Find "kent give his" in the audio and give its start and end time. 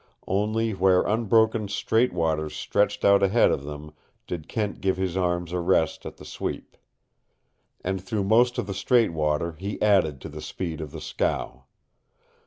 4.47-5.15